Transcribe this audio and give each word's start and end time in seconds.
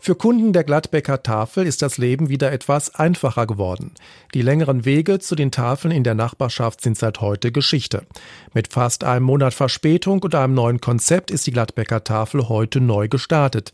Für 0.00 0.14
Kunden 0.14 0.52
der 0.52 0.62
Gladbecker 0.62 1.22
Tafel 1.22 1.66
ist 1.66 1.82
das 1.82 1.98
Leben 1.98 2.28
wieder 2.28 2.52
etwas 2.52 2.94
einfacher 2.94 3.46
geworden. 3.46 3.92
Die 4.32 4.42
längeren 4.42 4.84
Wege 4.84 5.18
zu 5.18 5.34
den 5.34 5.50
Tafeln 5.50 5.92
in 5.92 6.04
der 6.04 6.14
Nachbarschaft 6.14 6.80
sind 6.80 6.96
seit 6.96 7.20
heute 7.20 7.50
Geschichte. 7.50 8.06
Mit 8.54 8.72
fast 8.72 9.02
einem 9.02 9.26
Monat 9.26 9.54
Verspätung 9.54 10.22
und 10.22 10.34
einem 10.34 10.54
neuen 10.54 10.80
Konzept 10.80 11.30
ist 11.30 11.46
die 11.46 11.50
Gladbecker 11.50 12.04
Tafel 12.04 12.48
heute 12.48 12.80
neu 12.80 13.08
gestartet. 13.08 13.72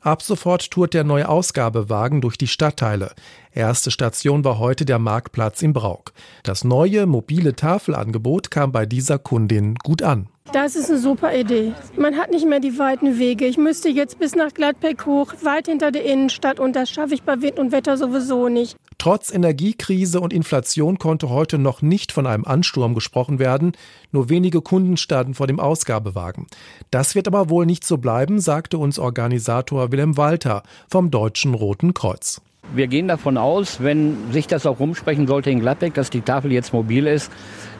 Ab 0.00 0.22
sofort 0.22 0.70
tourt 0.70 0.94
der 0.94 1.04
neue 1.04 1.28
Ausgabewagen 1.28 2.20
durch 2.20 2.38
die 2.38 2.46
Stadtteile. 2.46 3.12
Erste 3.52 3.90
Station 3.90 4.44
war 4.44 4.58
heute 4.58 4.86
der 4.86 4.98
Marktplatz 4.98 5.62
in 5.62 5.72
Brauk. 5.72 6.12
Das 6.42 6.64
neue 6.64 7.06
mobile 7.06 7.54
Tafelangebot 7.54 8.50
kam 8.50 8.72
bei 8.72 8.86
dieser 8.86 9.18
Kundin 9.18 9.74
gut 9.76 10.02
an. 10.02 10.28
Das 10.52 10.76
ist 10.76 10.90
eine 10.90 10.98
super 10.98 11.36
Idee. 11.36 11.72
Man 11.96 12.16
hat 12.16 12.30
nicht 12.30 12.46
mehr 12.46 12.60
die 12.60 12.78
weiten 12.78 13.18
Wege. 13.18 13.46
Ich 13.46 13.58
müsste 13.58 13.88
jetzt 13.88 14.18
bis 14.18 14.36
nach 14.36 14.54
Gladbeck 14.54 15.04
hoch, 15.04 15.34
weit 15.42 15.66
hinter 15.66 15.90
der 15.90 16.04
Innenstadt 16.04 16.60
und 16.60 16.76
das 16.76 16.88
schaffe 16.88 17.14
ich 17.14 17.24
bei 17.24 17.42
Wind 17.42 17.58
und 17.58 17.72
Wetter 17.72 17.96
sowieso 17.96 18.48
nicht. 18.48 18.76
Trotz 18.98 19.32
Energiekrise 19.32 20.20
und 20.20 20.32
Inflation 20.32 20.98
konnte 20.98 21.28
heute 21.28 21.58
noch 21.58 21.82
nicht 21.82 22.12
von 22.12 22.26
einem 22.26 22.44
Ansturm 22.44 22.94
gesprochen 22.94 23.38
werden. 23.38 23.72
Nur 24.12 24.30
wenige 24.30 24.62
Kunden 24.62 24.96
standen 24.96 25.34
vor 25.34 25.46
dem 25.46 25.60
Ausgabewagen. 25.60 26.46
Das 26.90 27.14
wird 27.14 27.26
aber 27.26 27.50
wohl 27.50 27.66
nicht 27.66 27.84
so 27.84 27.98
bleiben, 27.98 28.40
sagte 28.40 28.78
uns 28.78 28.98
Organisator 28.98 29.92
Wilhelm 29.92 30.16
Walter 30.16 30.62
vom 30.88 31.10
Deutschen 31.10 31.54
Roten 31.54 31.92
Kreuz. 31.92 32.40
Wir 32.74 32.86
gehen 32.86 33.08
davon 33.08 33.36
aus, 33.36 33.82
wenn 33.82 34.32
sich 34.32 34.46
das 34.46 34.64
auch 34.64 34.80
rumsprechen 34.80 35.26
sollte 35.26 35.50
in 35.50 35.60
Gladbeck, 35.60 35.94
dass 35.94 36.10
die 36.10 36.22
Tafel 36.22 36.50
jetzt 36.52 36.72
mobil 36.72 37.06
ist, 37.06 37.30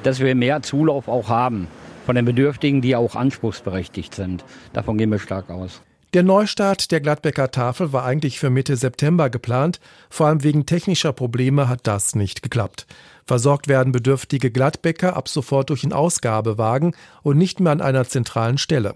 dass 0.03 0.20
wir 0.20 0.34
mehr 0.34 0.62
Zulauf 0.62 1.09
auch 1.09 1.28
haben 1.28 1.67
von 2.06 2.15
den 2.15 2.24
Bedürftigen, 2.24 2.80
die 2.80 2.94
auch 2.94 3.17
anspruchsberechtigt 3.17 4.14
sind. 4.14 4.44
Davon 4.72 4.97
gehen 4.97 5.11
wir 5.11 5.19
stark 5.19 5.50
aus. 5.50 5.83
Der 6.17 6.22
Neustart 6.22 6.92
der 6.92 7.03
Gladbecker 7.03 7.50
Tafel 7.50 7.92
war 7.92 8.06
eigentlich 8.06 8.41
für 8.41 8.48
Mitte 8.48 8.78
September 8.78 9.28
geplant. 9.28 9.81
Vor 10.09 10.28
allem 10.28 10.42
wegen 10.42 10.64
technischer 10.64 11.12
Probleme 11.12 11.69
hat 11.69 11.81
das 11.86 12.14
nicht 12.14 12.42
geklappt. 12.42 12.86
Versorgt 13.27 13.69
werden 13.69 13.92
bedürftige 13.92 14.50
Gladbecker 14.50 15.14
ab 15.14 15.28
sofort 15.28 15.69
durch 15.69 15.84
einen 15.84 15.92
Ausgabewagen 15.92 16.97
und 17.23 17.36
nicht 17.36 17.61
mehr 17.61 17.73
an 17.73 17.83
einer 17.83 18.06
zentralen 18.06 18.56
Stelle. 18.56 18.95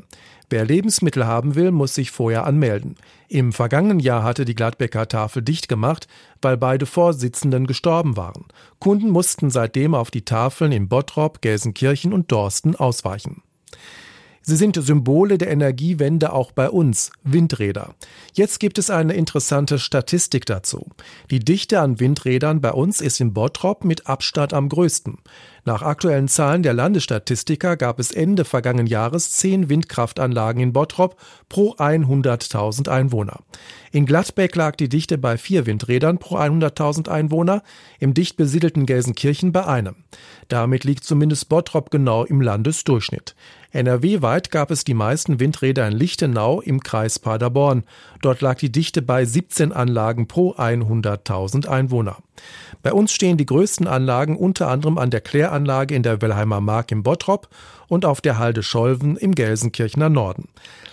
Wer 0.49 0.65
Lebensmittel 0.65 1.27
haben 1.27 1.57
will, 1.57 1.73
muss 1.73 1.95
sich 1.95 2.11
vorher 2.11 2.47
anmelden. 2.47 2.97
Im 3.29 3.53
vergangenen 3.53 4.01
Jahr 4.01 4.23
hatte 4.23 4.47
die 4.47 4.55
Gladbecker 4.55 5.07
Tafel 5.07 5.43
dicht 5.43 5.69
gemacht, 5.69 6.09
weil 6.41 6.57
beide 6.57 6.87
Vorsitzenden 6.87 7.67
gestorben 7.67 8.17
waren. 8.17 8.47
Kunden 8.79 9.11
mussten 9.11 9.51
seitdem 9.51 9.95
auf 9.95 10.11
die 10.11 10.25
Tafeln 10.25 10.73
in 10.73 10.89
Bottrop, 10.89 11.43
Gelsenkirchen 11.43 12.15
und 12.15 12.33
Dorsten 12.33 12.77
ausweichen. 12.77 13.43
Sie 14.43 14.57
sind 14.57 14.77
Symbole 14.83 15.37
der 15.37 15.51
Energiewende 15.51 16.33
auch 16.33 16.53
bei 16.53 16.71
uns, 16.71 17.13
Windräder. 17.23 17.95
Jetzt 18.33 18.59
gibt 18.59 18.79
es 18.79 18.89
eine 18.89 19.13
interessante 19.13 19.79
Statistik 19.79 20.47
dazu. 20.47 20.87
Die 21.31 21.41
Dichte 21.41 21.81
an 21.81 22.01
Windrädern 22.01 22.61
bei 22.61 22.73
uns 22.73 23.01
ist 23.01 23.21
in 23.21 23.35
Bottrop 23.35 23.85
mit 23.85 24.07
Abstand 24.07 24.55
am 24.55 24.69
größten. 24.69 25.19
Nach 25.65 25.83
aktuellen 25.83 26.29
Zahlen 26.29 26.63
der 26.63 26.73
Landesstatistiker 26.73 27.77
gab 27.77 27.99
es 27.99 28.13
Ende 28.13 28.45
vergangenen 28.45 28.87
Jahres 28.87 29.33
zehn 29.33 29.69
Windkraftanlagen 29.69 30.63
in 30.63 30.73
Bottrop 30.73 31.17
pro 31.49 31.75
100.000 31.75 32.89
Einwohner. 32.89 33.41
In 33.93 34.07
Gladbeck 34.07 34.55
lag 34.57 34.77
die 34.77 34.89
Dichte 34.89 35.19
bei 35.19 35.37
vier 35.37 35.67
Windrädern 35.67 36.19
pro 36.19 36.37
100.000 36.37 37.09
Einwohner, 37.09 37.63
im 37.99 38.15
dicht 38.15 38.37
besiedelten 38.37 38.87
Gelsenkirchen 38.87 39.53
bei 39.53 39.67
einem. 39.67 39.97
Damit 40.49 40.85
liegt 40.85 41.05
zumindest 41.05 41.49
Bottrop 41.49 41.91
genau 41.91 42.25
im 42.25 42.41
Landesdurchschnitt. 42.41 43.35
NRW-weit 43.73 44.51
gab 44.51 44.71
es 44.71 44.85
die 44.85 44.95
meisten 44.95 45.41
Windräder 45.41 45.87
in 45.87 45.95
Lichtenau 45.95 46.61
im 46.61 46.83
Kreis 46.83 47.19
Paderborn. 47.19 47.85
Dort 48.23 48.41
lag 48.41 48.59
die 48.59 48.73
Dichte 48.73 49.03
bei 49.03 49.25
17 49.25 49.73
Anlagen 49.73 50.27
pro 50.27 50.55
100.000 50.55 51.69
Einwohner. 51.69 52.19
Bei 52.83 52.93
uns 52.93 53.13
stehen 53.13 53.37
die 53.37 53.47
größten 53.47 53.87
Anlagen 53.87 54.37
unter 54.37 54.69
anderem 54.69 54.99
an 54.99 55.11
der 55.11 55.21
Kläranlage 55.21 55.95
in 55.95 56.03
der 56.03 56.23
Wellheimer 56.23 56.61
Mark 56.61 56.93
im 56.93 57.03
Bottrop 57.03 57.49
und 57.89 58.05
auf 58.05 58.21
der 58.21 58.39
Halde 58.39 58.63
Scholven 58.63 59.17
im 59.17 59.35
Gelsenkirchener 59.35 60.09
Norden. 60.09 60.49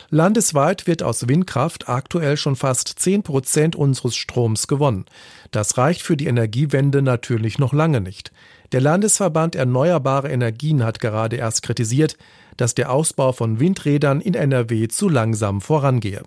Landesweit 0.10 0.88
wird 0.88 1.04
aus 1.04 1.28
Windkraft 1.28 1.90
aktuell 1.90 2.38
schon 2.38 2.56
fast 2.56 2.88
10 2.88 3.24
Prozent 3.24 3.76
unseres 3.76 4.16
Stroms 4.16 4.68
gewonnen. 4.68 5.06
Das 5.52 5.78
reicht 5.78 6.02
für 6.02 6.16
die 6.16 6.28
Energiewende 6.28 7.02
natürlich 7.02 7.60
noch 7.60 7.74
lange 7.74 8.00
nicht. 8.00 8.32
Der 8.72 8.82
Landesverband 8.82 9.56
Erneuerbare 9.56 10.30
Energien 10.30 10.84
hat 10.84 11.00
gerade 11.00 11.36
erst 11.36 11.62
kritisiert, 11.64 12.18
dass 12.56 12.74
der 12.74 12.92
Ausbau 12.92 13.32
von 13.34 13.60
Windrädern 13.60 14.22
in 14.22 14.34
NRW 14.34 14.88
zu 14.88 15.10
langsam 15.10 15.62
vorangehe. 15.62 16.24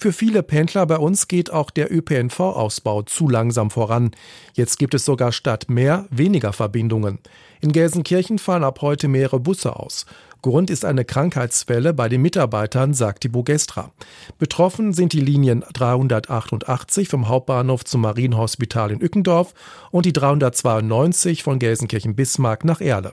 Für 0.00 0.12
viele 0.12 0.44
Pendler 0.44 0.86
bei 0.86 0.96
uns 0.96 1.26
geht 1.26 1.52
auch 1.52 1.70
der 1.70 1.92
ÖPNV-Ausbau 1.92 3.02
zu 3.02 3.28
langsam 3.28 3.68
voran. 3.68 4.12
Jetzt 4.54 4.78
gibt 4.78 4.94
es 4.94 5.04
sogar 5.04 5.32
statt 5.32 5.66
mehr 5.68 6.06
weniger 6.10 6.52
Verbindungen. 6.52 7.18
In 7.60 7.72
Gelsenkirchen 7.72 8.38
fahren 8.38 8.62
ab 8.62 8.80
heute 8.80 9.08
mehrere 9.08 9.40
Busse 9.40 9.74
aus. 9.74 10.06
Grund 10.40 10.70
ist 10.70 10.84
eine 10.84 11.04
Krankheitswelle 11.04 11.92
bei 11.92 12.08
den 12.08 12.22
Mitarbeitern, 12.22 12.94
sagt 12.94 13.24
die 13.24 13.28
Bogestra. 13.28 13.90
Betroffen 14.38 14.92
sind 14.92 15.12
die 15.12 15.20
Linien 15.20 15.64
388 15.72 17.08
vom 17.08 17.26
Hauptbahnhof 17.26 17.84
zum 17.84 18.02
Marienhospital 18.02 18.92
in 18.92 19.00
Ückendorf 19.00 19.52
und 19.90 20.06
die 20.06 20.12
392 20.12 21.42
von 21.42 21.58
Gelsenkirchen-Bismarck 21.58 22.64
nach 22.64 22.80
Erle. 22.80 23.12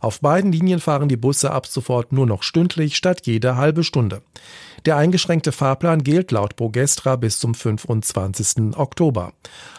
Auf 0.00 0.20
beiden 0.20 0.50
Linien 0.50 0.80
fahren 0.80 1.08
die 1.08 1.18
Busse 1.18 1.50
ab 1.50 1.66
sofort 1.66 2.12
nur 2.12 2.26
noch 2.26 2.42
stündlich 2.42 2.96
statt 2.96 3.26
jede 3.26 3.56
halbe 3.56 3.84
Stunde. 3.84 4.22
Der 4.86 4.96
eingeschränkte 4.96 5.52
Fahrplan 5.52 6.02
gilt 6.02 6.32
laut 6.32 6.56
Bogestra 6.56 7.16
bis 7.16 7.38
zum 7.38 7.54
25. 7.54 8.76
Oktober. 8.76 9.32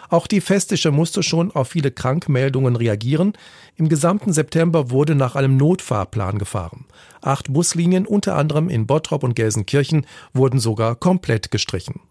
Auch 0.10 0.28
die 0.28 0.42
Festische 0.42 0.92
musste 0.92 1.24
schon 1.24 1.52
auf 1.52 1.70
viele 1.70 1.92
Krankmeldungen 1.92 2.76
reagieren. 2.76 3.34
Im 3.76 3.90
gesamten 3.90 4.32
September 4.32 4.92
wurde 4.92 5.16
nach 5.16 5.36
einem 5.36 5.58
Notfahrplan 5.58 6.38
gefahren. 6.38 6.83
Acht 7.22 7.54
Buslinien, 7.54 8.06
unter 8.06 8.36
anderem 8.36 8.70
in 8.70 8.88
Bottrop 8.88 9.24
und 9.24 9.36
Gelsenkirchen, 9.36 10.06
wurden 10.34 10.60
sogar 10.60 10.96
komplett 10.96 11.52
gestrichen. 11.52 12.02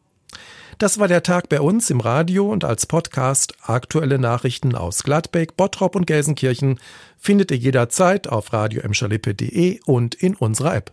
Das 0.79 0.99
war 0.99 1.09
der 1.09 1.23
Tag 1.23 1.49
bei 1.49 1.61
uns 1.61 1.91
im 1.91 2.01
Radio 2.01 2.51
und 2.51 2.65
als 2.65 2.87
Podcast. 2.87 3.55
Aktuelle 3.63 4.19
Nachrichten 4.19 4.75
aus 4.75 5.03
Gladbeck, 5.03 5.57
Bottrop 5.57 5.95
und 5.95 6.07
Gelsenkirchen 6.07 6.81
findet 7.19 7.51
ihr 7.51 7.59
jederzeit 7.59 8.29
auf 8.29 8.53
radio 8.53 8.83
und 9.87 10.15
in 10.15 10.35
unserer 10.35 10.75
App. 10.75 10.93